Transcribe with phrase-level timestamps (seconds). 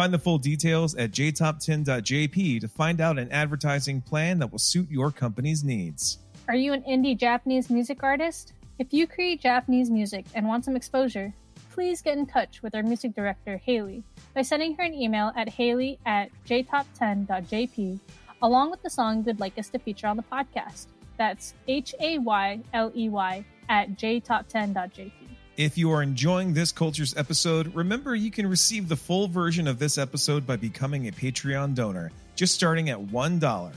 [0.00, 4.90] Find the full details at jtop10.jp to find out an advertising plan that will suit
[4.90, 6.20] your company's needs.
[6.48, 8.54] Are you an indie Japanese music artist?
[8.78, 11.34] If you create Japanese music and want some exposure,
[11.70, 14.02] please get in touch with our music director, Hayley,
[14.34, 18.00] by sending her an email at hayley at jtop10.jp
[18.40, 20.86] along with the song you'd like us to feature on the podcast.
[21.18, 25.19] That's H A Y L E Y at jtop10.jp.
[25.60, 29.78] If you are enjoying this Cultures episode, remember you can receive the full version of
[29.78, 33.72] this episode by becoming a Patreon donor, just starting at $1.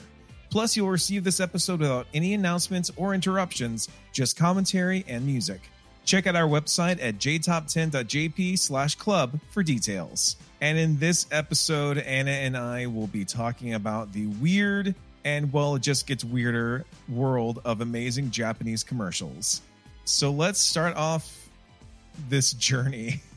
[0.50, 5.60] Plus, you'll receive this episode without any announcements or interruptions, just commentary and music.
[6.06, 10.38] Check out our website at jtop10.jp slash club for details.
[10.62, 14.96] And in this episode, Anna and I will be talking about the weird
[15.26, 19.62] and, well, it just gets weirder world of amazing Japanese commercials.
[20.06, 21.43] So let's start off
[22.30, 23.22] this journey.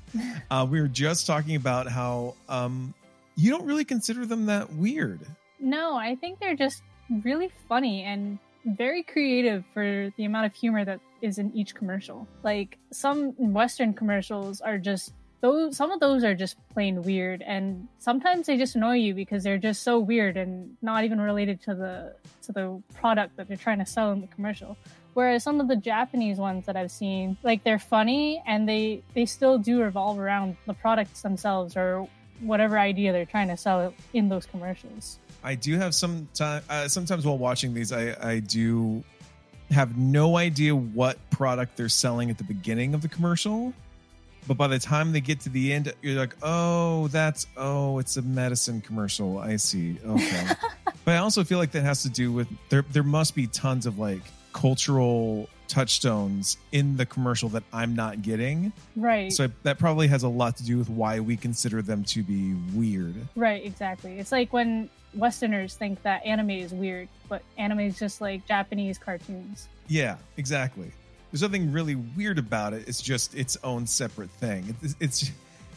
[0.51, 2.95] Uh, we were just talking about how um,
[3.35, 5.21] you don't really consider them that weird.
[5.61, 6.83] No, I think they're just
[7.23, 12.27] really funny and very creative for the amount of humor that is in each commercial.
[12.43, 17.87] Like some Western commercials are just those some of those are just plain weird and
[17.99, 21.75] sometimes they just annoy you because they're just so weird and not even related to
[21.75, 24.77] the to the product that they're trying to sell in the commercial
[25.17, 29.27] whereas some of the japanese ones that i've seen like they're funny and they they
[29.27, 32.09] still do revolve around the products themselves or
[32.41, 36.65] whatever idea they're trying to sell in those commercials I do have some time.
[36.69, 39.05] Uh, sometimes while watching these, I I do
[39.71, 43.73] have no idea what product they're selling at the beginning of the commercial,
[44.49, 48.17] but by the time they get to the end, you're like, oh, that's oh, it's
[48.17, 49.39] a medicine commercial.
[49.39, 49.99] I see.
[50.05, 50.49] Okay,
[51.05, 52.85] but I also feel like that has to do with there.
[52.91, 54.23] There must be tons of like
[54.57, 58.73] cultural touchstones in the commercial that I'm not getting.
[58.97, 62.23] right So that probably has a lot to do with why we consider them to
[62.23, 63.15] be weird.
[63.37, 68.21] right exactly it's like when westerners think that anime is weird but anime is just
[68.21, 70.91] like japanese cartoons Yeah, exactly.
[71.31, 72.89] There's nothing really weird about it.
[72.89, 74.75] It's just its own separate thing.
[74.83, 75.31] It's it's,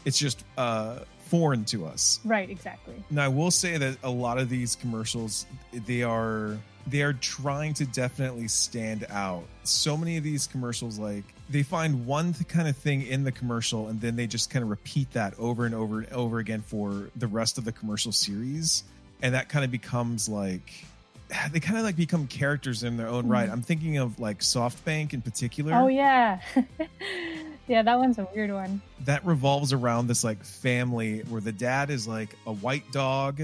[0.05, 0.99] it's just uh,
[1.29, 2.19] foreign to us.
[2.25, 7.01] right exactly Now, I will say that a lot of these commercials, they are they
[7.01, 9.43] are trying to definitely stand out.
[9.63, 13.31] So many of these commercials, like they find one th- kind of thing in the
[13.31, 16.61] commercial and then they just kind of repeat that over and over and over again
[16.61, 18.83] for the rest of the commercial series.
[19.21, 20.85] And that kind of becomes like,
[21.51, 23.45] they kind of like become characters in their own right.
[23.45, 23.53] Mm-hmm.
[23.53, 25.73] I'm thinking of like SoftBank in particular.
[25.75, 26.39] Oh yeah.
[27.69, 28.81] yeah, that one's a weird one.
[29.05, 33.41] that revolves around this like family where the dad is like a white dog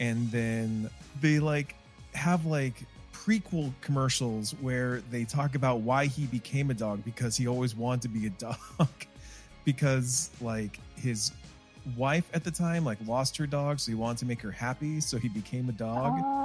[0.00, 0.90] and then
[1.20, 1.76] they like
[2.14, 2.74] have like
[3.12, 8.02] prequel commercials where they talk about why he became a dog because he always wanted
[8.02, 8.30] to be a
[8.78, 8.88] dog
[9.64, 11.30] because like his
[11.96, 15.00] wife at the time like lost her dog so he wanted to make her happy
[15.00, 16.41] so he became a dog Oh,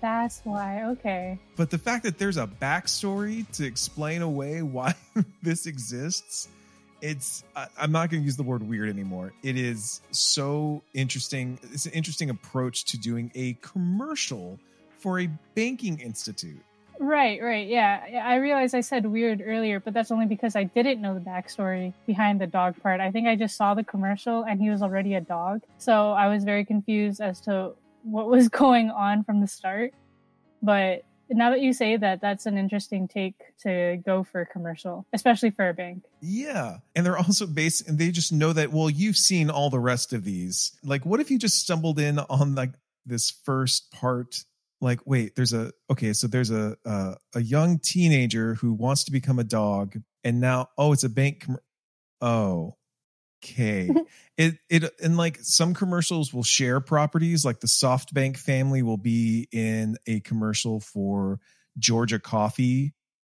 [0.00, 0.84] that's why.
[0.84, 1.38] Okay.
[1.56, 4.94] but the fact that there's a backstory to explain away why
[5.42, 6.48] this exists
[7.00, 11.58] it's I, i'm not going to use the word weird anymore it is so interesting
[11.72, 14.58] it's an interesting approach to doing a commercial
[14.98, 16.62] for a banking institute
[16.98, 17.66] Right, right.
[17.66, 18.04] Yeah.
[18.08, 21.20] Yeah, I realized I said weird earlier, but that's only because I didn't know the
[21.20, 23.00] backstory behind the dog part.
[23.00, 25.62] I think I just saw the commercial and he was already a dog.
[25.78, 29.92] So I was very confused as to what was going on from the start.
[30.62, 35.06] But now that you say that, that's an interesting take to go for a commercial,
[35.12, 36.04] especially for a bank.
[36.20, 39.78] yeah and they're also based and they just know that well you've seen all the
[39.80, 42.72] rest of these like what if you just stumbled in on like
[43.06, 44.44] this first part
[44.80, 46.76] like wait there's a okay so there's a
[47.34, 51.44] a young teenager who wants to become a dog and now oh it's a bank
[51.46, 51.58] com-
[52.20, 52.76] oh
[53.42, 53.90] okay
[54.36, 59.48] it it and like some commercials will share properties like the softbank family will be
[59.52, 61.40] in a commercial for
[61.78, 62.94] georgia coffee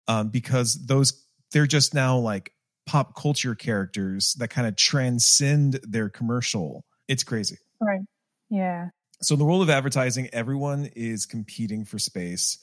[0.08, 2.52] um because those they're just now like
[2.86, 8.00] pop culture characters that kind of transcend their commercial it's crazy Right.
[8.50, 8.88] Yeah.
[9.22, 12.58] so in the world of advertising everyone is competing for space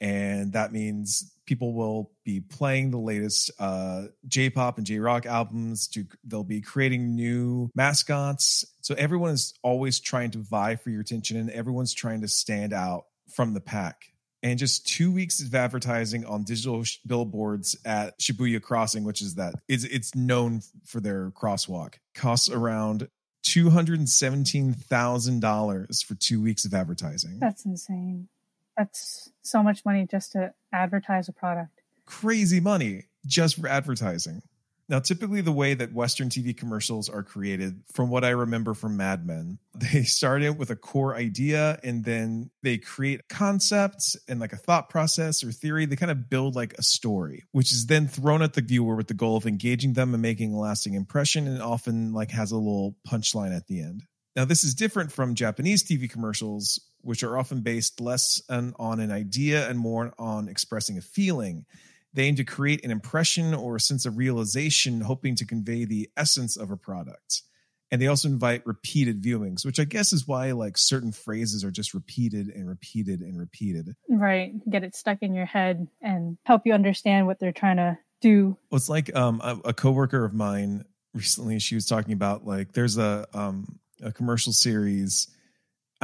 [0.00, 6.04] and that means people will be playing the latest uh, j-pop and j-rock albums to
[6.24, 11.36] they'll be creating new mascots so everyone is always trying to vie for your attention
[11.36, 13.04] and everyone's trying to stand out
[13.34, 14.06] from the pack
[14.42, 19.36] and just two weeks of advertising on digital sh- billboards at shibuya crossing which is
[19.36, 23.08] that it's, it's known for their crosswalk costs around
[23.44, 27.38] $217,000 for two weeks of advertising.
[27.38, 28.28] That's insane.
[28.76, 31.82] That's so much money just to advertise a product.
[32.06, 34.42] Crazy money just for advertising.
[34.86, 38.98] Now, typically, the way that Western TV commercials are created, from what I remember from
[38.98, 44.40] Mad Men, they start out with a core idea and then they create concepts and
[44.40, 45.86] like a thought process or theory.
[45.86, 49.08] They kind of build like a story, which is then thrown at the viewer with
[49.08, 52.56] the goal of engaging them and making a lasting impression and often like has a
[52.56, 54.02] little punchline at the end.
[54.36, 59.10] Now, this is different from Japanese TV commercials, which are often based less on, an
[59.10, 61.66] idea and more on expressing a feeling.
[62.12, 66.08] They aim to create an impression or a sense of realization, hoping to convey the
[66.16, 67.42] essence of a product.
[67.90, 71.70] And they also invite repeated viewings, which I guess is why like certain phrases are
[71.70, 73.94] just repeated and repeated and repeated.
[74.08, 74.52] Right.
[74.68, 78.56] Get it stuck in your head and help you understand what they're trying to do.
[78.70, 81.58] Well, it's like um, a, a coworker of mine recently.
[81.58, 85.28] She was talking about like there's a um, a commercial series.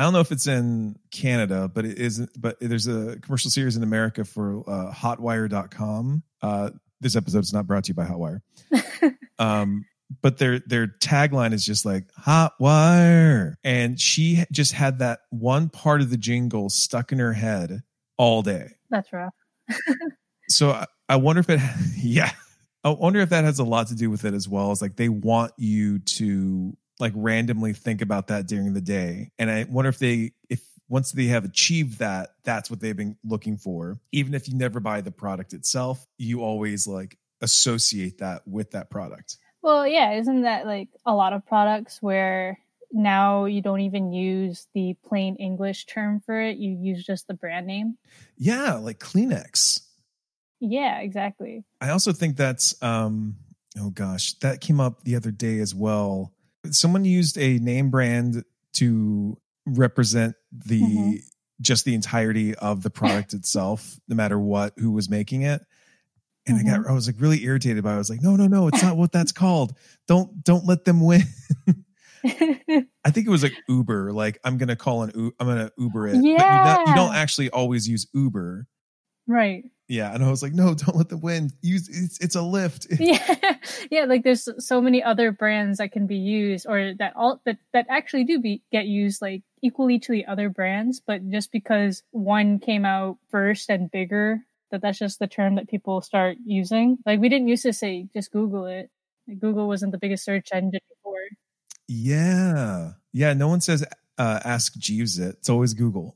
[0.01, 2.27] I don't know if it's in Canada, but it is.
[2.35, 6.23] But there's a commercial series in America for uh, Hotwire.com.
[6.41, 6.71] Uh,
[7.03, 8.41] this is not brought to you by Hotwire.
[9.39, 9.85] um,
[10.23, 16.01] but their their tagline is just like Hotwire, and she just had that one part
[16.01, 17.83] of the jingle stuck in her head
[18.17, 19.35] all day That's rough.
[20.49, 21.61] so I, I wonder if it
[21.97, 22.33] yeah
[22.85, 24.97] i wonder if that has a lot to do with it as well as like
[24.97, 29.89] they want you to like randomly think about that during the day and i wonder
[29.89, 34.35] if they if once they have achieved that that's what they've been looking for even
[34.35, 39.39] if you never buy the product itself you always like associate that with that product
[39.63, 42.59] Well, yeah, isn't that like a lot of products where
[42.93, 47.35] now you don't even use the plain English term for it, you use just the
[47.35, 47.97] brand name?
[48.37, 49.81] yeah like kleenex
[50.61, 51.65] Yeah, exactly.
[51.81, 53.37] I also think that's um
[53.79, 56.33] oh gosh, that came up the other day as well.
[56.71, 61.23] Someone used a name brand to represent the Mhm.
[61.61, 65.63] just the entirety of the product itself, no matter what who was making it.
[66.47, 67.97] And I got I was like really irritated by it.
[67.97, 69.75] I was like, no, no, no, it's not what that's called.
[70.09, 71.23] Don't don't let them win.
[72.25, 74.13] I think it was like Uber.
[74.13, 76.15] Like I'm gonna call an U- I'm gonna Uber it.
[76.17, 78.67] But you, not, you don't actually always use Uber.
[79.31, 79.65] Right.
[79.87, 81.89] Yeah, and I was like, no, don't let the wind use.
[81.89, 82.87] It's it's a Lyft.
[83.01, 83.57] yeah
[83.91, 87.59] yeah like there's so many other brands that can be used or that all that
[87.73, 92.03] that actually do be get used like equally to the other brands but just because
[92.11, 96.99] one came out first and bigger that that's just the term that people start using
[97.05, 98.91] like we didn't used to say just google it
[99.29, 101.11] like, google wasn't the biggest search engine before
[101.89, 103.33] Yeah, yeah.
[103.33, 103.85] No one says
[104.17, 105.37] uh, Ask Jeeves it.
[105.41, 106.15] It's always Google.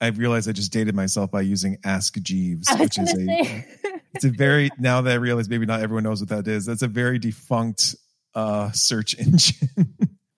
[0.00, 3.66] I realized I just dated myself by using Ask Jeeves, which is a say-
[4.14, 6.66] it's a very now that I realize maybe not everyone knows what that is.
[6.66, 7.94] That's a very defunct
[8.34, 9.68] uh search engine.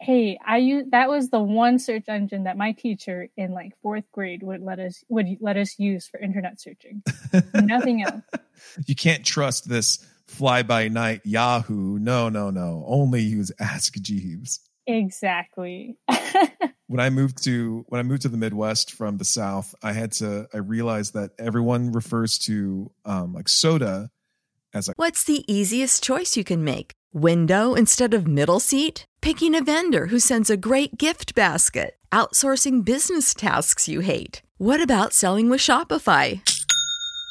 [0.01, 4.05] hey i use that was the one search engine that my teacher in like fourth
[4.13, 7.03] grade would let us would let us use for internet searching
[7.55, 8.23] nothing else
[8.87, 9.99] you can't trust this
[10.29, 11.99] fly by night Yahoo.
[11.99, 12.85] No, no, no.
[12.87, 14.61] Only use Ask Jeeves.
[14.87, 15.97] exactly
[16.89, 20.13] When I moved to when I moved to the Midwest from the South, I had
[20.13, 24.11] to I realized that everyone refers to um like soda
[24.75, 26.93] as like What's the easiest choice you can make?
[27.13, 29.05] Window instead of middle seat?
[29.21, 31.97] Picking a vendor who sends a great gift basket?
[32.11, 34.43] Outsourcing business tasks you hate?
[34.57, 36.41] What about selling with Shopify?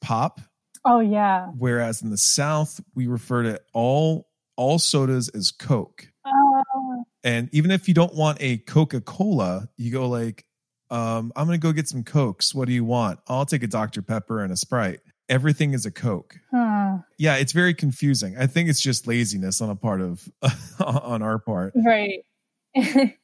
[0.00, 0.40] Pop,
[0.84, 6.08] oh yeah whereas in the South we refer to all all sodas as Coke.
[6.26, 10.44] Oh, And even if you don't want a Coca-Cola, you go like,
[10.90, 12.54] um, I'm gonna go get some Cokes.
[12.54, 13.20] What do you want?
[13.28, 14.02] I'll take a Dr.
[14.02, 15.00] Pepper and a Sprite.
[15.28, 16.36] Everything is a Coke.
[16.50, 16.98] huh.
[17.18, 18.36] Yeah, it's very confusing.
[18.38, 20.28] I think it's just laziness on a part of
[20.80, 21.72] on our part.
[21.76, 22.24] right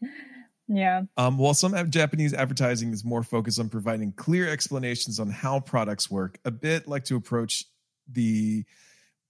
[0.69, 5.61] yeah Um, while some Japanese advertising is more focused on providing clear explanations on how
[5.61, 7.65] products work, a bit like to approach
[8.09, 8.65] the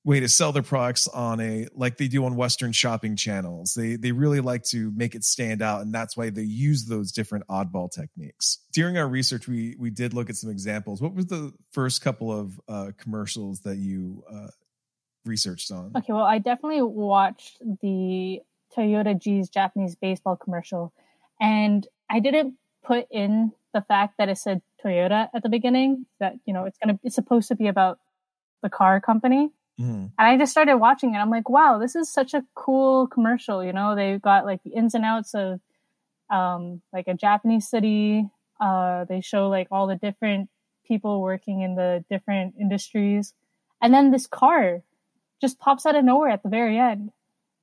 [0.04, 3.74] way to sell their products on a like they do on Western shopping channels.
[3.74, 7.10] They they really like to make it stand out, and that's why they use those
[7.10, 8.58] different oddball techniques.
[8.72, 11.00] During our research, we we did look at some examples.
[11.00, 14.48] What was the first couple of uh, commercials that you uh,
[15.24, 15.92] researched on?
[15.96, 18.40] Okay, well, I definitely watched the
[18.76, 20.92] Toyota G's Japanese baseball commercial,
[21.40, 26.06] and I didn't put in the fact that it said Toyota at the beginning.
[26.20, 27.98] That you know, it's gonna, it's supposed to be about
[28.62, 29.50] the car company.
[29.80, 30.10] Mhm.
[30.18, 31.18] And I just started watching it.
[31.18, 33.64] I'm like, wow, this is such a cool commercial.
[33.64, 35.60] You know, they've got like the ins and outs of
[36.30, 38.28] um, like a Japanese city.
[38.60, 40.48] Uh, they show like all the different
[40.86, 43.34] people working in the different industries.
[43.82, 44.82] And then this car
[45.40, 47.10] just pops out of nowhere at the very end.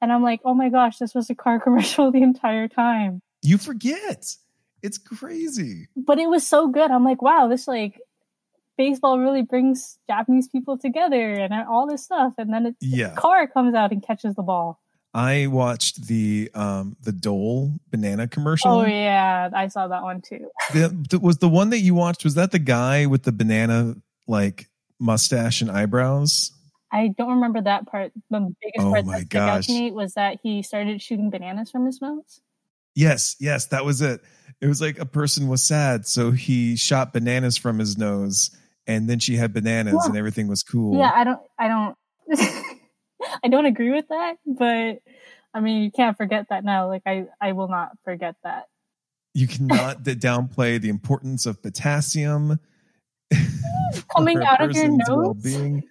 [0.01, 3.21] And I'm like, oh my gosh, this was a car commercial the entire time.
[3.41, 4.36] You forget.
[4.81, 5.88] It's crazy.
[5.95, 6.89] But it was so good.
[6.91, 8.00] I'm like, wow, this like
[8.77, 12.33] baseball really brings Japanese people together and all this stuff.
[12.38, 13.13] And then it, Yeah.
[13.15, 14.79] car comes out and catches the ball.
[15.13, 18.71] I watched the um the Dole banana commercial.
[18.79, 20.48] Oh yeah, I saw that one too.
[20.74, 22.24] The, the- was the one that you watched?
[22.24, 23.95] Was that the guy with the banana
[24.27, 24.67] like
[25.00, 26.53] mustache and eyebrows?
[26.93, 28.13] I don't remember that part.
[28.29, 31.29] The biggest Oh part my that stuck out to me was that he started shooting
[31.29, 32.39] bananas from his mouth.
[32.95, 34.21] Yes, yes, that was it.
[34.60, 38.51] It was like a person was sad, so he shot bananas from his nose,
[38.86, 40.10] and then she had bananas, Yeah.
[40.10, 40.98] and everything was cool.
[41.00, 41.95] Yeah, I don't, I don't,
[43.43, 45.00] I don't agree with that, but
[45.53, 46.88] I mean, you can't forget that now.
[46.88, 48.65] Like I, I will not forget that.
[49.33, 52.60] You cannot downplay the importance of potassium
[54.15, 55.07] Coming out of your nose?
[55.07, 55.83] well-being.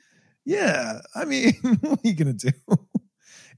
[0.45, 2.51] Yeah, I mean, what are you gonna do?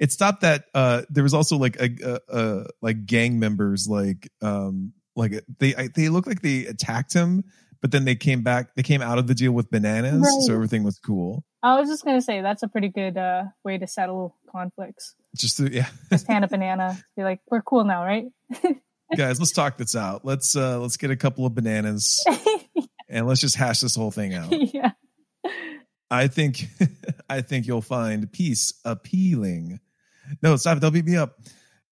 [0.03, 0.65] It stopped that.
[0.75, 5.77] Uh, there was also like a, a, a like gang members, like um, like they
[5.77, 7.45] I, they look like they attacked him,
[7.81, 8.75] but then they came back.
[8.75, 10.43] They came out of the deal with bananas, Right.
[10.47, 11.45] so everything was cool.
[11.63, 15.15] I was just gonna say that's a pretty good uh, way to settle conflicts.
[15.37, 18.25] Just to, yeah, Just hand a banana, be like, "We're cool now, right?"
[19.17, 20.25] guys, let's talk this out.
[20.25, 22.27] Let's uh let's get a couple of bananas
[23.09, 24.51] and let's just hash this whole thing out.
[24.75, 24.91] yeah.
[26.11, 26.65] I think
[27.31, 29.79] I think you'll find peace appealing.
[30.43, 30.79] No, stop.
[30.79, 31.39] They'll beat me up.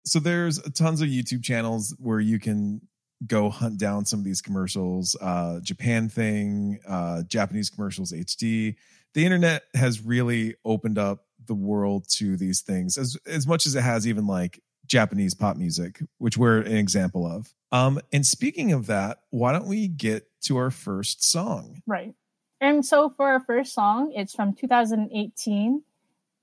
[0.05, 2.81] So there's tons of YouTube channels where you can
[3.27, 5.17] go hunt down some of these commercials.
[5.21, 8.77] Uh, Japan thing, uh, Japanese commercials, HD.
[9.13, 13.75] The internet has really opened up the world to these things as as much as
[13.75, 17.53] it has even like Japanese pop music, which we're an example of.
[17.73, 21.83] Um, and speaking of that, why don't we get to our first song?
[21.87, 22.15] Right.
[22.61, 25.83] And so for our first song, it's from 2018.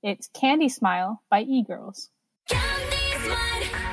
[0.00, 2.10] It's Candy Smile by E Girls.
[2.46, 3.87] キャ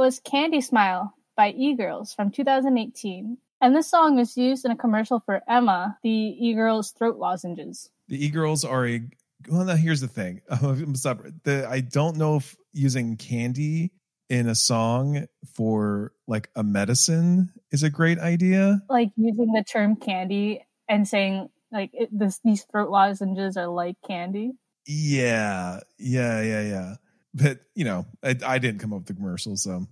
[0.00, 3.36] was Candy Smile by E Girls from 2018.
[3.60, 7.90] And this song was used in a commercial for Emma, the E Girls throat lozenges.
[8.08, 9.02] The e girls are a.
[9.48, 10.40] Well, now here's the thing.
[10.50, 11.32] I'm sorry.
[11.44, 13.92] The, I don't know if using candy
[14.30, 18.80] in a song for like a medicine is a great idea.
[18.88, 23.96] Like using the term candy and saying, like, it, this, these throat lozenges are like
[24.06, 24.52] candy.
[24.86, 26.94] Yeah, yeah, yeah, yeah.
[27.34, 29.62] But you know, I, I didn't come up with the commercials.
[29.62, 29.86] So,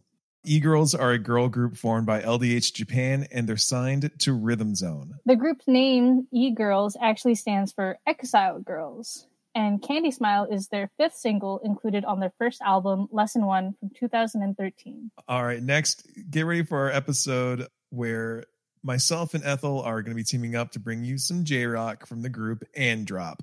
[0.45, 4.75] e girls are a girl group formed by LDH Japan, and they're signed to Rhythm
[4.75, 5.15] Zone.
[5.25, 9.27] The group's name, E Girls, actually stands for Exiled Girls.
[9.55, 13.91] And Candy Smile is their fifth single included on their first album, Lesson One, from
[13.91, 15.11] 2013.
[15.27, 18.45] All right, next, get ready for our episode where
[18.83, 22.07] myself and Ethel are going to be teaming up to bring you some J Rock
[22.07, 23.43] from the group and Drop.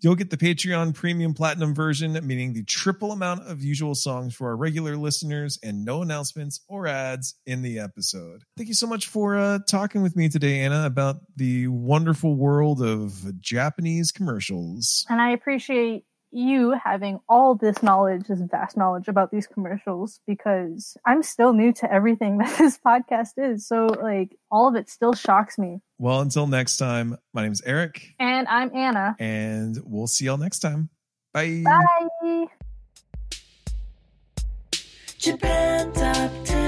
[0.00, 4.48] You'll get the Patreon Premium Platinum version, meaning the triple amount of usual songs for
[4.48, 8.44] our regular listeners and no announcements or ads in the episode.
[8.56, 12.80] Thank you so much for uh, talking with me today, Anna, about the wonderful world
[12.80, 15.04] of Japanese commercials.
[15.08, 20.96] And I appreciate you having all this knowledge, this vast knowledge about these commercials, because
[21.06, 23.66] I'm still new to everything that this podcast is.
[23.66, 25.80] So, like, all of it still shocks me.
[25.98, 29.16] Well, until next time, my name is Eric, And I'm Anna.
[29.18, 30.90] and we'll see y'all next time.
[31.32, 31.62] Bye.
[31.64, 32.46] Bye.
[35.18, 36.67] Japan Top 10,